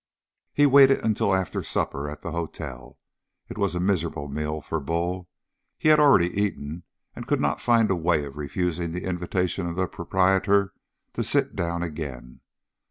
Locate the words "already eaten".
5.99-6.81